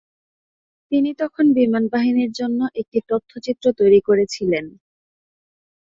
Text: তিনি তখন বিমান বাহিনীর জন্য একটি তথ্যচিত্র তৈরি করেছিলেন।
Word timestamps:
তিনি 0.91 1.09
তখন 1.19 1.45
বিমান 1.57 1.83
বাহিনীর 1.93 2.31
জন্য 2.31 2.59
একটি 2.81 2.99
তথ্যচিত্র 3.09 3.65
তৈরি 3.79 3.99
করেছিলেন। 4.07 4.65